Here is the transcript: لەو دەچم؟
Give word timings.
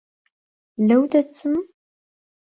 لەو 0.87 1.01
دەچم؟ 1.11 1.53